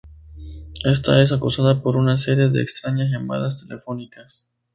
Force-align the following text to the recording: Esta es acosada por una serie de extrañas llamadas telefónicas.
Esta 0.83 1.21
es 1.21 1.31
acosada 1.31 1.83
por 1.83 1.95
una 1.95 2.17
serie 2.17 2.49
de 2.49 2.63
extrañas 2.63 3.11
llamadas 3.11 3.63
telefónicas. 3.67 4.49